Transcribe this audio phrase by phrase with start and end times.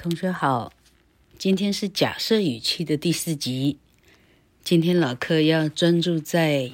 [0.00, 0.72] 同学好，
[1.38, 3.78] 今天是假设语气的第四集。
[4.62, 6.70] 今天老课要专注在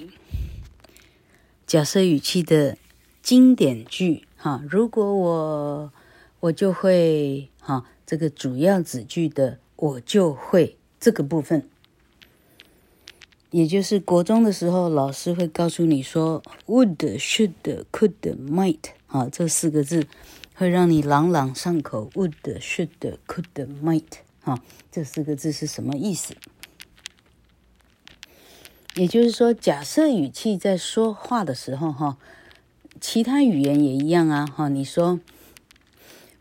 [1.67, 2.77] 假设语气的
[3.23, 4.63] 经典句哈。
[4.69, 5.93] 如果我
[6.41, 11.67] 我就会哈，这个主要子句的我就会这个部分，
[13.51, 18.13] 也就是国中的时候，老师会告诉你说 would, should, could,
[18.47, 20.07] might 啊这四个字。
[20.57, 24.05] 会让你朗朗上口，would, should, could, might，
[24.41, 26.35] 哈，这四个字是什么意思？
[28.95, 32.17] 也就是说，假设语气在说话的时候，哈，
[33.01, 35.19] 其他语言也一样啊，哈，你说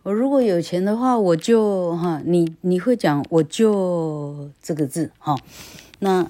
[0.04, 5.36] 我如果有钱的话，我就哈，你你会讲我就这个字，哈，
[5.98, 6.30] 那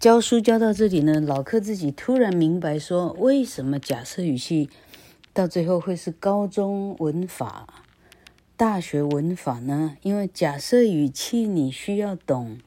[0.00, 4.68] 教书教到这里呢，老课自己突然明白说，为什么假设语气？
[5.32, 7.84] 到最后会是高中文法、
[8.56, 9.96] 大学文法呢？
[10.02, 12.58] 因为假设语气你需要懂，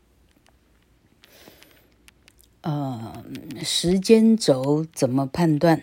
[2.61, 3.23] 呃，
[3.61, 5.81] 时间轴怎么判断？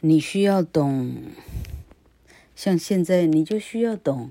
[0.00, 1.16] 你需要懂，
[2.54, 4.30] 像现在你就需要懂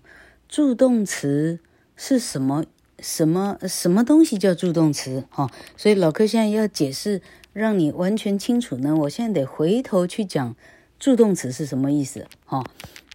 [0.50, 1.60] 助动词
[1.96, 2.66] 是什么？
[3.00, 5.26] 什么什么东西叫助动词？
[5.30, 7.22] 哈、哦，所以老柯现在要解释，
[7.54, 8.96] 让你完全清楚呢。
[8.96, 10.56] 我现在得回头去讲。
[11.06, 12.28] 助动词是什么意思？
[12.48, 12.66] 哈、哦，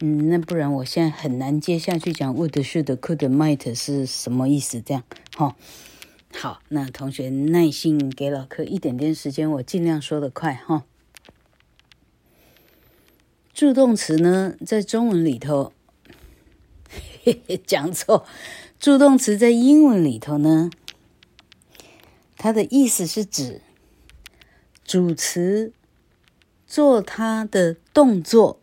[0.01, 4.81] 嗯，那不然我现在很难接下去讲 would、should、could、might 是什么意思？
[4.81, 5.03] 这样，
[5.37, 5.57] 哈、哦，
[6.39, 10.83] 好，那同学耐心给老柯一点点时间，我尽量说得快，哈、哦。
[13.53, 15.73] 助动词呢，在中文里头，
[17.25, 18.25] 嘿嘿，讲错，
[18.79, 20.71] 助动词在英文里头呢，
[22.37, 23.61] 它的意思是指
[24.85, 25.73] 主词。
[26.71, 28.61] 做他的动作，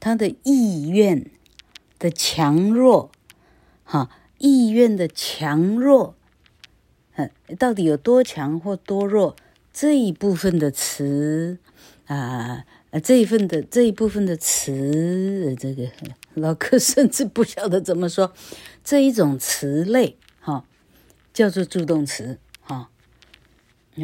[0.00, 1.30] 他的意愿
[1.98, 3.10] 的强弱，
[3.84, 6.14] 哈，意愿的强弱，
[7.16, 9.36] 嗯，到底有多强或多弱？
[9.74, 11.58] 这一部分的词
[12.06, 12.64] 啊，
[13.04, 15.90] 这一份的这一部分的词，这个
[16.32, 18.32] 老柯甚至不晓得怎么说，
[18.82, 20.64] 这一种词类，哈，
[21.34, 22.38] 叫做助动词。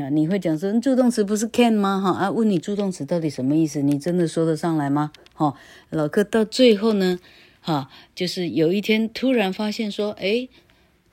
[0.01, 2.01] 啊，你会讲说助动词不是 can 吗？
[2.01, 3.83] 哈啊，问你助动词到底什么意思？
[3.83, 5.13] 你真的说得上来吗？
[5.35, 5.55] 哈，
[5.91, 7.21] 老柯到最后呢，
[7.61, 10.49] 哈，就是有一天突然发现说，诶，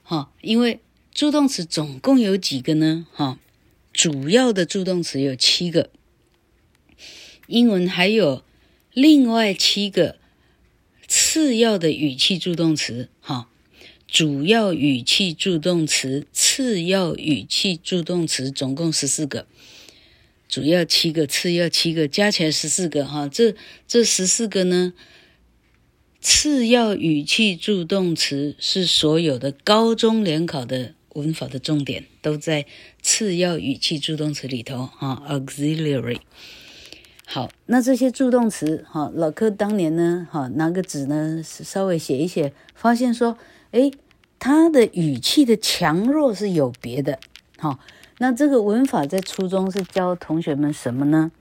[0.04, 0.80] 哈，因为
[1.14, 3.06] 助动词总共有几个呢？
[3.12, 3.38] 哈，
[3.92, 5.90] 主要的助动词有七个，
[7.48, 8.44] 英文还有
[8.94, 10.16] 另外七个
[11.06, 13.50] 次要的语气助动词，哈。
[14.12, 19.46] 主要语气助动词、次要语气助动词，总共十四个，
[20.48, 23.06] 主要七个，次要七个，加起来十四个。
[23.06, 23.54] 哈，这
[23.88, 24.94] 这十四个呢，
[26.20, 32.66] 次要语气助动词是所有的高中联考的文法的重点，都在
[33.04, 34.88] 次要语气助动词里头。
[34.88, 36.18] 哈，auxiliary。
[37.28, 43.38] 好，那这些助动词，哈，老柯当年呢，哈，拿个纸呢，稍微写一写，发现说。
[43.72, 43.92] 诶，
[44.40, 47.20] 它的语气的强弱是有别的。
[47.58, 47.80] 好，
[48.18, 51.32] 那这个文法在初中是教同学们什么呢？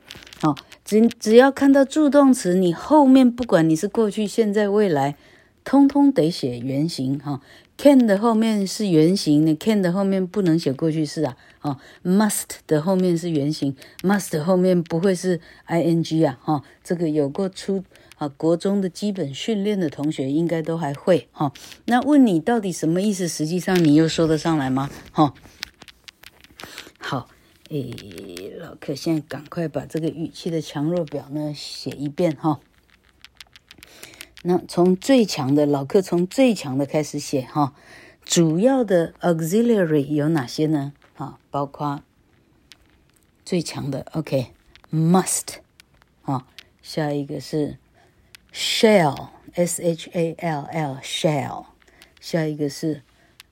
[0.41, 5.17] 好，只只要看到助动词，你后面不管你是过去、现在、未来，
[5.65, 7.19] 通通得写原形。
[7.19, 7.41] 哈
[7.77, 11.37] ，can 的后面是原形，你 can 的后面不能写过去式啊。
[11.63, 16.39] 哦，must 的后面是原形，must 后面不会是 ing 啊。
[16.43, 17.83] 哈，这个有过初。
[18.19, 21.53] 啊，国中的基本训练的同学应该都还会哈。
[21.85, 23.29] 那问你到底什么意思？
[23.29, 24.91] 实际上你又说得上来吗？
[25.13, 25.33] 哈，
[26.99, 27.29] 好，
[27.71, 27.95] 诶，
[28.59, 32.59] 老客现在赶快把这个语气的强弱表呢写一遍哈。
[34.43, 37.73] 那从最强的，老客从最强的开始写哈。
[38.25, 40.93] 主要的 auxiliary 有哪些呢？
[41.17, 42.03] 啊，包括
[43.45, 45.59] 最强的 OK，must，
[46.23, 46.49] 啊，
[46.83, 47.79] 下一个是。
[48.54, 51.66] shall s h a l l shall，
[52.20, 53.02] 下一个是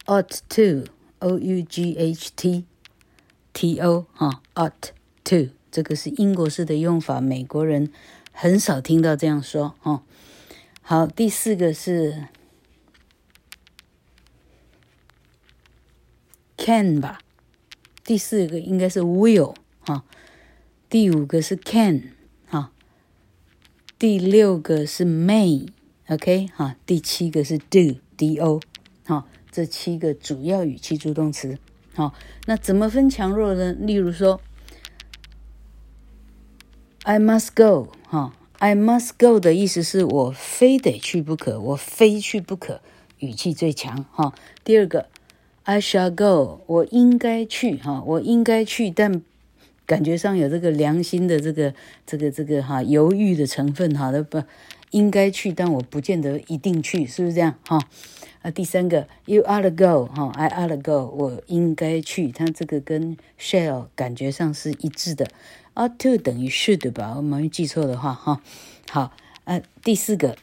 [0.06, 2.66] ought to o u g h t
[3.54, 4.92] t o 哈 ought
[5.24, 7.92] to 这个是英国式的用法，美国人
[8.31, 10.04] 很少听到这样说哈。
[10.81, 12.28] 好，第四个是
[16.57, 17.19] can 吧，
[18.04, 20.04] 第四个应该是 will 哈，
[20.89, 22.13] 第五个是 can。
[23.98, 28.60] 第六个是 may，OK，哈，第七个是 do，D-O，
[29.06, 31.58] 好，这七个主要语气助动词，
[31.94, 32.12] 好，
[32.44, 33.72] 那怎么分强弱呢？
[33.72, 34.43] 例如说
[37.04, 42.82] ，I must go，哈 I must go 的意思是我非得去不可，我非去不可，
[43.20, 44.34] 语气最强哈。
[44.62, 45.08] 第二个
[45.62, 49.22] ，I shall go，我应该去哈，我应该去，但
[49.87, 51.73] 感觉上有这个良心的这个
[52.05, 54.43] 这个这个哈犹豫的成分哈，都不
[54.91, 57.79] 应该去，但我不见得一定去，是不是这样哈？
[58.43, 65.29] 啊，第三个，You ought to go 哈，I ought to go，我应该去，它这个跟 shall 感觉上是一致的。
[65.75, 67.15] ought to 等于 should 吧？
[67.17, 68.41] 我没记错的话，哈，
[68.91, 69.12] 好，
[69.44, 70.37] 啊，第四个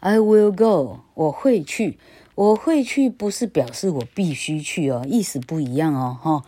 [0.00, 1.98] ，I will go，我会去，
[2.34, 6.44] 我会去，不是表示我必须去哦，意思不一样哦，哈，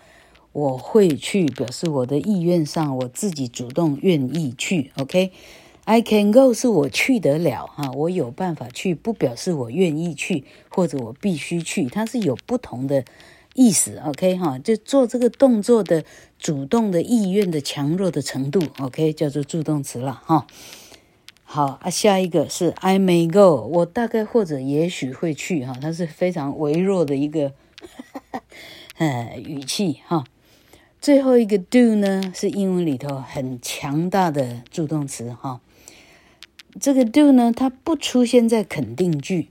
[0.52, 13.04] 我会去，表示我的意愿上，我自己主动愿意去，OK，I can go 是我去得了，哈，我有办法去，不表示我愿意去或者我必须去，它是有不同的。
[13.54, 16.06] 意思，OK 哈，就做这个动作的
[16.38, 20.46] 主动的意愿的强弱的程度，OK 叫做助动词了哈。
[21.44, 27.52] 好啊，下一个是 I may go，我大概或者也许会去哈，它是非常微弱的一个
[28.96, 30.24] 呃语气哈。
[31.02, 35.60] 最后一个 do 呢是英文里头很强大的助动词哈。
[36.80, 39.48] 这个 do 呢，它不出现在肯定句，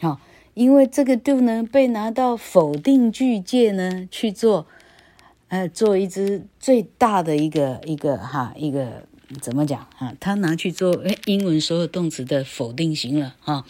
[0.00, 0.20] 好。
[0.54, 4.66] 因为这个 do 呢，被拿到否定句界呢去做，
[5.46, 9.04] 呃，做一只最大的一个一个哈一个
[9.40, 10.12] 怎么讲哈？
[10.18, 13.64] 它拿去做英文所有动词的否定型了哈。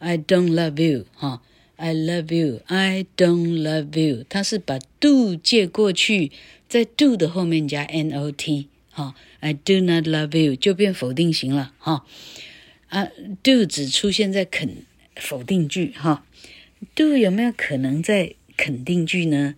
[0.00, 1.40] I don't love you 哈
[1.76, 6.32] ，I love you，I don't love you，它是把 do 借过去，
[6.68, 8.34] 在 do 的后面加 not
[8.90, 12.04] 哈，I do not love you 就变否定型了哈。
[12.88, 13.08] 啊
[13.42, 14.84] ，do 只出现在肯。
[15.18, 16.26] 否定句哈
[16.94, 19.54] ，do 有没有可能在肯定句呢？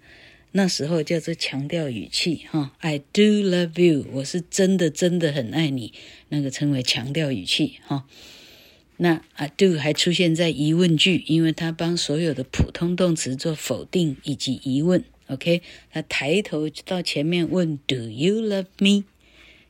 [0.53, 5.93] 那时候叫做强调语气哈，I do love you，我是真的真的很爱你，
[6.29, 8.07] 那个称为强调语气哈。
[9.01, 15.05] 那啊，do 还出现在疑问句，因为它帮所有的普通动词做否定以及疑问。
[15.29, 15.63] OK，
[15.93, 19.05] 他抬头到前面问 Do you love me？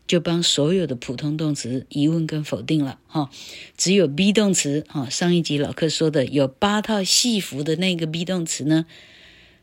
[0.06, 3.28] 就帮所有的普通动词疑问跟否定了哈，
[3.76, 8.86] 只有 be 动词哈，上一集老课说的有八套戏服的那个 be 动词呢，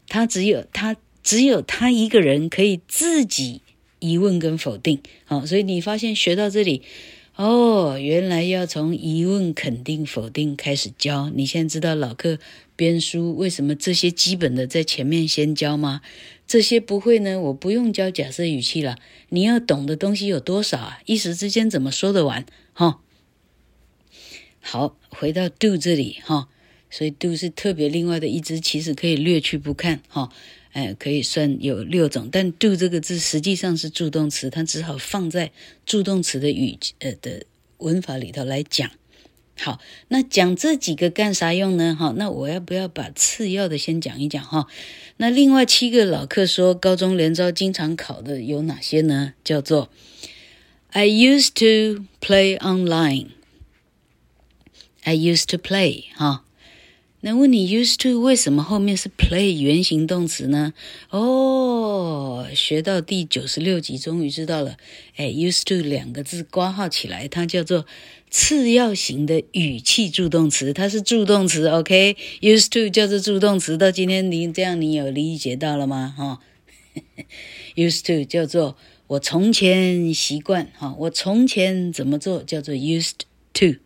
[0.07, 3.61] 他只有他只有他一个人可以自己
[3.97, 6.83] 疑问跟否定，好，所以你发现学到这里。
[7.35, 11.29] 哦，原来要从疑问、肯定、否定开始教。
[11.31, 12.39] 你现在知道老课
[12.77, 15.99] 编书为什么这些基本的在前面先教吗？
[16.47, 18.97] 这些不会呢，我不用教假设语气了。
[19.27, 20.99] 你要懂的东西有多少啊？
[21.05, 22.45] 一时之间怎么说得完？
[22.71, 23.01] 哈、
[24.61, 26.47] 好，回到 do 这里哈、
[26.89, 30.31] 所以 do 是特别另外的一支，其实可以略去不看哈。
[30.75, 35.53] 哎，可以算有六种，但 do 这个字实际上是助动词，它只好放在
[35.85, 37.45] 助动词的语呃的
[37.77, 38.91] 文法里头来讲。
[39.57, 39.79] 好，
[40.09, 41.95] 那讲这几个干啥用呢？
[41.97, 44.67] 哈，那我要不要把次要的先讲一讲哈？
[45.15, 49.31] 那另外七个老客说高中联招经常考的有哪些呢？
[49.45, 49.89] 叫做
[50.89, 53.27] I used to play online。
[55.03, 56.44] I used to play 哈。
[57.27, 60.75] 那问你 used to 为什么后面是 play 原形动词呢？
[61.09, 64.77] 哦，学到第九十六集终于知道了。
[65.15, 67.87] 哎，used to 两个字括号起来，它叫做
[68.29, 71.67] 次要型的语气助动词，它是助动词。
[71.67, 73.75] OK，used to 叫做助动词。
[73.75, 76.13] 到今天你这样，你有理解到了吗？
[76.15, 76.39] 哈，
[77.73, 83.21] used to 叫做我从前习惯，哈，我从前怎么做叫做 used
[83.51, 83.77] to。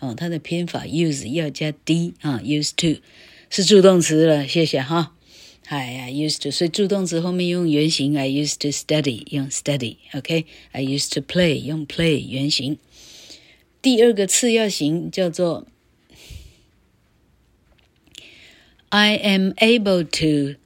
[0.00, 3.00] 哦，它的拼法 use 要加 d 啊，used to
[3.48, 5.14] 是助动词了，谢谢哈。
[5.66, 12.78] 哎呀，used to，所以助动词后面用原形，I used to study 用 study，OK，I used to play 用 play 原形。
[13.80, 15.66] 第二个次要型叫做
[18.88, 20.58] I am able to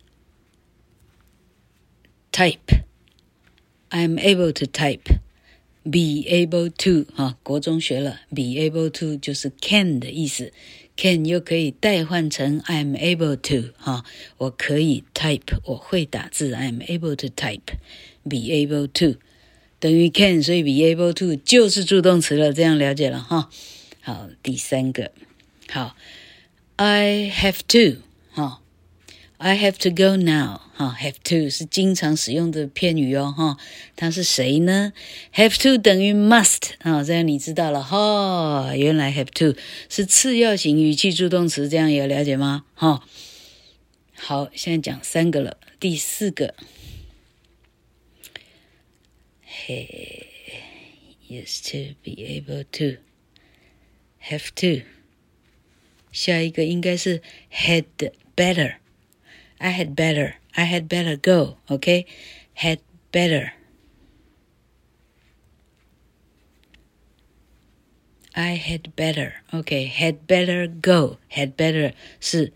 [2.33, 5.19] type，I am able to type。
[5.85, 10.51] Be able to 哈，国中学了，be able to 就是 can 的意思
[10.97, 14.03] ，can 又可以代换成 I'm able to 哈，
[14.39, 19.19] 我可以 type，我会打字，I'm able to type，be able to
[19.79, 23.51] 等于 can，所以 be able to 就是助动词了，这样了解了哈。
[24.01, 25.13] 好，第三个，
[25.69, 25.95] 好
[26.77, 28.01] ，I have to
[28.33, 28.63] 哈。
[29.45, 33.59] I have to go now，哈，have to 是经常使用的片语哦，哈，
[33.95, 34.95] 它是谁呢
[35.35, 39.55] ？have to 等于 must，啊，这样你知道了哈，原来 have to
[39.91, 42.65] 是次要型语气助动词，这样有了解吗？
[42.73, 43.07] 哈，
[44.17, 46.55] 好，现在讲三个了，第四个，
[49.45, 50.27] 嘿
[51.29, 52.99] ，Yes, to be able to,
[54.23, 54.87] have to。
[56.13, 57.21] 下一个应该是
[57.53, 57.85] had
[58.35, 58.77] better。
[59.60, 61.58] I had better, I had better go.
[61.70, 62.06] OK,
[62.54, 62.80] had
[63.12, 63.54] better.
[68.36, 69.34] I had better.
[69.52, 71.18] OK, had better go.
[71.30, 72.54] Had better 是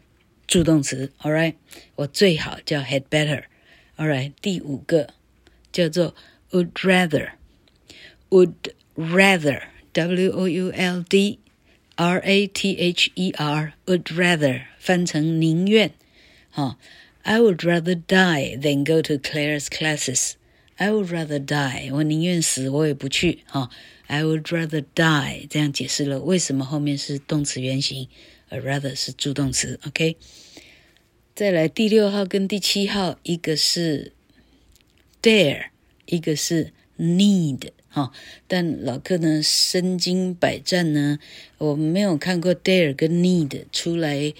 [0.48, 1.12] 助动词。
[1.20, 1.56] All right，
[1.96, 5.14] 我最好叫 had better。All right，第五个
[5.72, 6.16] 叫做
[6.52, 9.64] would rather。would rather,
[9.94, 11.40] W O U L D
[11.96, 15.92] R A T H E R, would rather 翻成宁愿，
[16.59, 16.77] 哈
[17.23, 20.33] ，I would rather die than go to Claire's classes.
[20.75, 23.71] I would rather die，我宁愿死，我也不去，哈
[24.09, 28.09] ，I would rather die，这样解释了为什么后面是动词原形，
[28.49, 30.17] 而 rather 是助动词，OK。
[31.37, 34.13] 再来第六号跟第七号，一个是
[35.23, 35.67] dare，
[36.07, 37.71] 一个是 need。
[37.89, 38.11] 哈，
[38.49, 41.21] 但老克呢，身经百战呢，
[41.59, 44.35] 我没有看过 dare 跟 need 出来，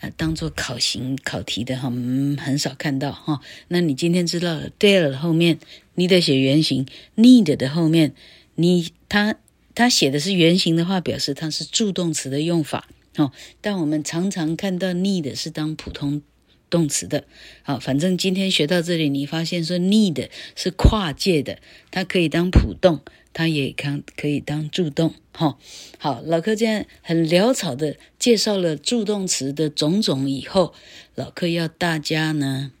[0.00, 1.90] 呃，当做考型考题的哈，
[2.38, 3.40] 很少看到哈。
[3.68, 5.58] 那你今天知道了 dare 的后面，
[5.94, 8.14] 你得写原形；need 的后面，
[8.54, 9.36] 你他
[9.74, 13.32] 他写的是原形的话，表示它是助动词的用法哦。
[13.60, 16.22] 但我们常常看到 need 是当普通。
[16.70, 17.24] 动词的，
[17.64, 21.58] 好，反正今天学到这里，你发现说 need 是跨界的，
[21.90, 23.00] 它可以当普动，
[23.32, 25.56] 它也可可以当助动，哈，
[25.98, 30.74] 好，老柯这样很潦草的介绍了助动词的种种以后，
[31.14, 32.72] 老柯要大家呢，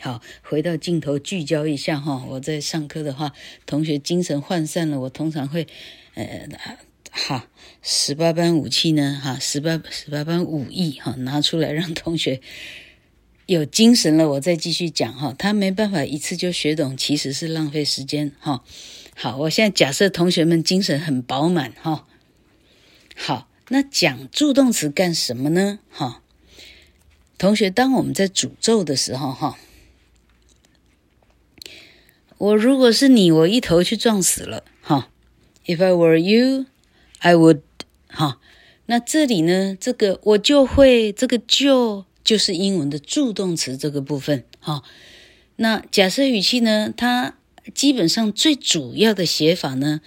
[0.00, 3.32] 好，回到镜头聚焦一下哈，我在上课的话，
[3.66, 5.66] 同学精神涣散了，我通常会，
[6.14, 6.48] 呃，
[7.10, 7.48] 哈，
[7.82, 12.40] 十八般武器呢，哈，十八十八般武艺哈，拿出来让同学。
[13.46, 15.34] 有精神了，我再继续讲哈。
[15.36, 18.62] 他没办法一次就学懂，其实是浪费时间哈。
[19.22, 22.06] 好，我现在假设同学们精神很饱满哈。
[23.14, 25.80] 好，那讲助动词干什么呢？
[25.90, 26.22] 哈，
[27.36, 29.58] 同学，当我们在诅咒的时候哈，
[32.38, 35.10] 我如果是你，我一头去撞死了哈。
[35.66, 36.64] If I were you,
[37.18, 37.60] I would
[38.08, 38.40] 哈。
[38.86, 42.06] 那这里呢，这个我就会这个就。
[42.22, 44.82] 就是英文的助动词这个部分，哈。
[45.56, 46.92] 那假设语气呢？
[46.94, 47.34] 它
[47.74, 50.00] 基本上最主要的写法呢，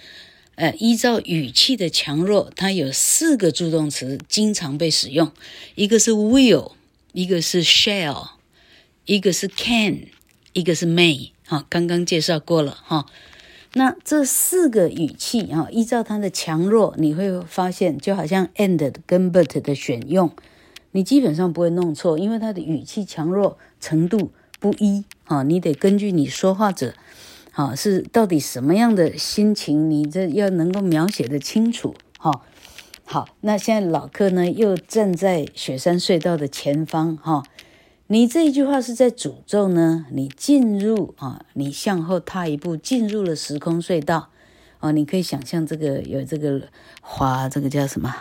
[0.56, 5.32] 呃，依照语气的强弱，它有四个助动词经常被使用，
[5.74, 6.72] 一个是 will，
[7.12, 8.30] 一个是 shall，
[9.06, 10.08] 一个是 can，
[10.52, 13.06] 一个是 may，哈，刚刚介绍过了，哈。
[13.76, 20.30] 那这四个语气啊，依照它的强弱，你会发现，就好像 and 跟 but 的选用。
[20.92, 24.30] 你基本上不会弄错，因为它的语气强弱程度
[24.60, 26.94] 不一啊，你得根据你说话者，
[27.54, 32.42] 啊，是到底什么样的心情，你这要能够描写得清楚哈。
[33.04, 37.44] 好，那现在老克呢又站在雪山隧道的前方哈，
[38.08, 40.06] 你这一句话是在诅咒呢？
[40.10, 44.30] 你进入啊，你向后踏一步，进入了时空隧道
[44.80, 46.62] 啊，你可以想象这个有这个
[47.00, 48.12] 滑，这个叫什么？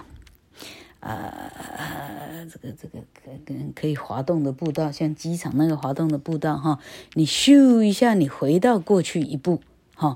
[1.05, 3.31] 呃，这个这个可
[3.75, 6.79] 可以滑动的步道，像机场那个滑动的步道哈，
[7.15, 9.59] 你咻一下，你回到过去一步
[9.95, 10.15] 哈，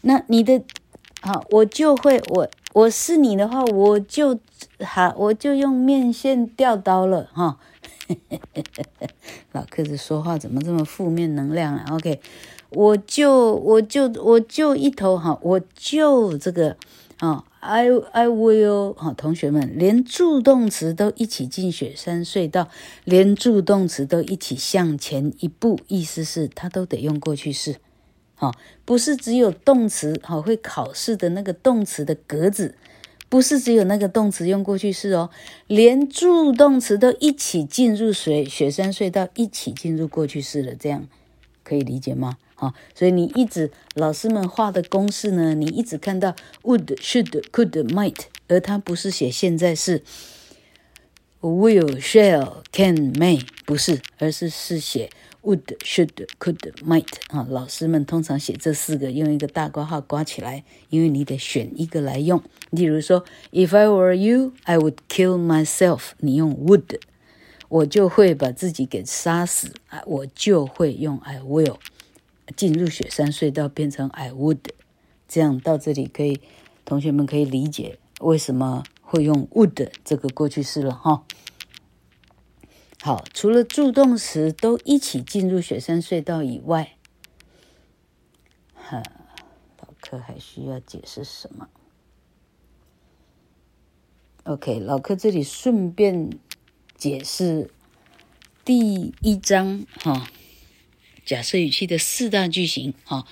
[0.00, 0.64] 那你的
[1.22, 4.40] 好，我就会我我是你的话，我就
[4.84, 7.60] 好，我就用面线吊刀了哈。
[9.52, 12.20] 老客子说话怎么这么负面能量啊？OK，
[12.70, 16.76] 我就我就我就一头哈，我就这个
[17.18, 17.44] 啊。
[17.60, 22.70] I I will 好，同学们，连助动词都一起进雪山隧道，
[23.04, 27.76] 连助动词都一起向前一步，意思是它都得用过去式，
[28.34, 28.52] 好，
[28.86, 32.74] 不是只有动词好会考试的那个动词的格子，
[33.28, 35.28] 不是只有那个动词用过去式哦，
[35.66, 41.06] 连助动词都一起进入水雪山隧道，一起进入过去式了，这样
[41.62, 42.38] 可以理解吗？
[42.60, 50.02] 啊，所以你一直老师们画的公式呢，你一直看到 would、should、could、might，而它不是写现在式
[51.40, 55.08] will、shall、can、may，不是，而是是写
[55.42, 57.08] would、should、could、might。
[57.28, 62.42] 啊，老师们通常写这四个，用一个大括号括起来，因为你得选一个来用。
[62.68, 66.10] 例如说，If I were you, I would kill myself。
[66.18, 67.00] 你用 would，
[67.70, 71.76] 我就会把自己给杀死啊，我就会用 I will。
[72.56, 74.60] 进入雪山隧道变成 I would，
[75.28, 76.40] 这样到这里可以，
[76.84, 81.24] 同学们可以理解为什么会用 would 这个过去式了哈。
[83.02, 86.96] 好，除了助动词都一起进入雪山隧道以外，
[88.74, 89.02] 哈，
[89.78, 91.68] 老柯还需要解释什么
[94.44, 96.38] ？OK，老柯这里顺便
[96.94, 97.70] 解释
[98.64, 100.28] 第一章哈，
[101.30, 103.24] 假设语气的四大句型哈。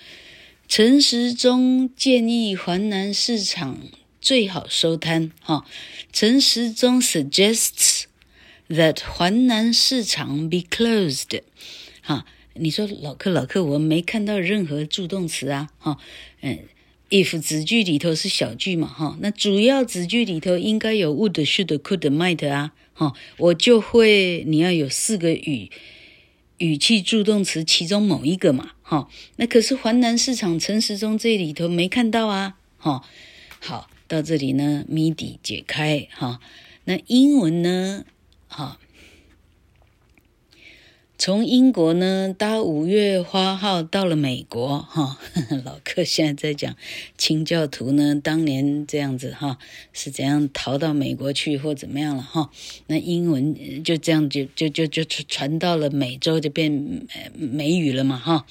[0.68, 3.80] 陈时中建议环南市场
[4.20, 5.64] 最好收摊哈。
[6.12, 8.04] 陈时中 suggests
[8.68, 11.42] that 环南市场 be closed
[12.00, 12.24] 哈。
[12.54, 15.98] 你说老客老客，我没看到任何助动词啊，哈，
[16.42, 16.60] 嗯
[17.10, 25.72] ，if 子句里头是小句嘛，哈，那主要子句里头应该有 would、should、could、might 啊，哈，我就会你要有四个语
[26.58, 33.02] 语气助动词其中某一个嘛，哈，那可是环南市场陈时中这里头没看到啊，哈，
[33.60, 36.40] 好，到这里呢谜底解开，哈，
[36.84, 38.04] 那英文呢，
[38.48, 38.78] 哈。
[41.20, 45.18] 从英国呢搭五月花号到了美国哈，
[45.66, 46.76] 老柯现在在讲
[47.16, 49.58] 清教徒呢当年这样子哈
[49.92, 52.50] 是怎样逃到美国去或怎么样了哈，
[52.86, 56.70] 那英文就这样就就就就传到了美洲就变
[57.34, 58.46] 美语了嘛哈，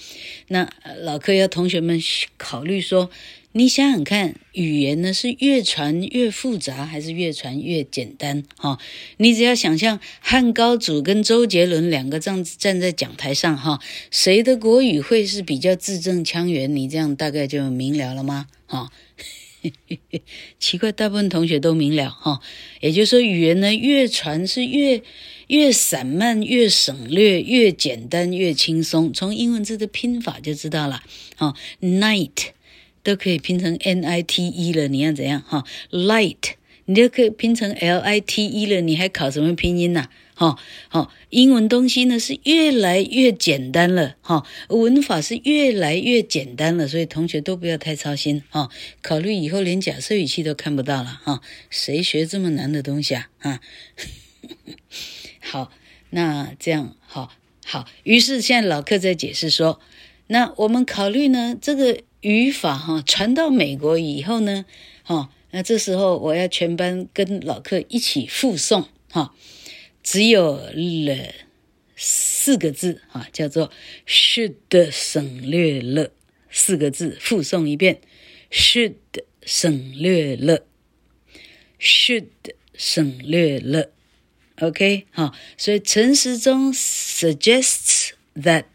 [0.50, 0.70] 那
[1.00, 1.98] 老柯要同学们
[2.38, 3.10] 考虑说。
[3.54, 8.44] 你想想看，语言呢是越传越复杂，还是越传越简单？
[8.56, 8.78] 哈、
[9.18, 13.80] 你只要想象汉高祖跟周杰伦两个站站在讲台上，哈、
[14.12, 16.76] 谁的国语会是比较字正腔圆？
[16.76, 18.46] 你这样大概就明了了吗？
[18.68, 18.92] 哈、哦，
[20.60, 22.40] 奇怪，大部分同学都明了哈、
[22.82, 25.02] 也就是说，语言呢越传是越
[25.48, 29.12] 越散漫、越省略、越简单、越轻松。
[29.12, 31.02] 从英文字的拼法就知道了。
[31.38, 32.50] 哈、哦，night。
[33.08, 40.10] 都可以拼成 N I T E 了，你要怎样哈？Light，你就可以拼成 L I T E 了，你还考什么拼音呐？
[40.36, 40.58] 哈，
[40.90, 48.68] 好，英文东西呢是越来越简单了，哈，文法是越来越简单了，所以同学都不要太操心，哈，
[49.02, 53.30] 考虑以后连假设语气都看不到了，哈，谁学这么难的东西啊？
[53.40, 53.62] 啊，
[55.40, 55.72] 好，
[56.10, 57.32] 那这样，好，
[57.66, 59.80] 好，于是现在老客在解释说，
[60.28, 62.02] 那我们考虑呢这个。
[62.22, 64.66] 语法哈传到美国以后呢，
[65.04, 69.34] 哈，那这时候我要全班跟老客一起复诵哈，
[70.04, 71.34] 只有了
[71.96, 73.72] 四个字哈，叫做
[74.08, 76.12] should 省略了
[76.50, 78.02] 四个字，复诵一遍
[78.52, 78.96] ，should
[79.44, 80.66] 省略了
[81.80, 82.28] ，should
[82.74, 83.92] 省略了
[84.60, 88.66] ，OK 哈，所以陈时中 suggests that。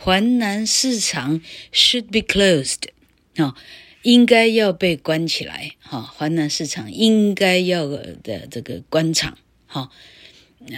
[0.00, 1.40] 环南市场
[1.72, 2.84] should be closed，
[3.36, 3.54] 啊，
[4.02, 9.90] 应该要被关起来，哈，环南市场应该要的这个关场，哈，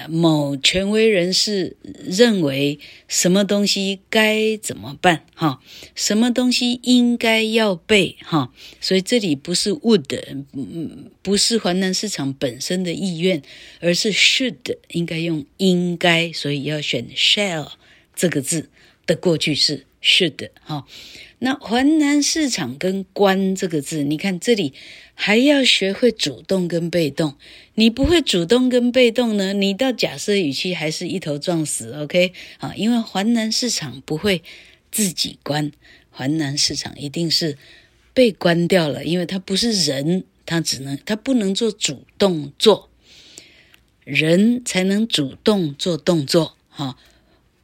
[0.09, 2.79] 某权威人士认为
[3.09, 5.61] 什么东西该怎么办，哈，
[5.95, 13.43] 什么东西应该要被，哈，所以这里不是 would，嗯不是环南市场本身的意愿，
[13.81, 17.73] 而是 should，应该用应该，所以要选 shall
[18.17, 18.71] 这个字。
[19.11, 20.87] 的过去式 should 哈，
[21.41, 24.73] 那环南市场跟关这个字，你看这里
[25.15, 27.35] 还要学会主动跟被动。
[27.75, 31.93] 你不会主动跟被动呢，你到假设语气还是一头撞死。
[31.95, 34.45] OK 啊，因为环南市场不会
[34.93, 35.73] 自己关，
[36.11, 37.59] 环南市场一定是
[38.15, 42.89] 被关掉了，因为它不是人，它只能它不能做主动做，
[44.05, 46.97] 人才能主动做动作哈，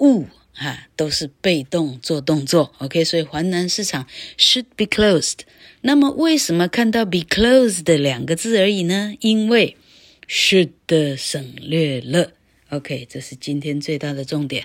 [0.00, 0.26] 物。
[0.56, 4.06] 哈，都是被动做动作，OK，所以华南市场
[4.38, 5.40] should be closed。
[5.82, 9.14] 那么为什么看到 be closed 的两个字而已呢？
[9.20, 9.76] 因为
[10.26, 10.70] should
[11.16, 12.32] 省略了
[12.70, 14.64] ，OK，这是今天最大的重点。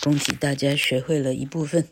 [0.00, 1.88] 恭喜大家学会了一部分。